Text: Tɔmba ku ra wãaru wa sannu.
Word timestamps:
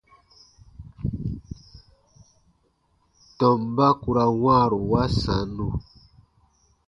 Tɔmba 3.37 3.87
ku 4.01 4.09
ra 4.15 4.25
wãaru 4.41 4.79
wa 4.91 5.03
sannu. 5.21 5.67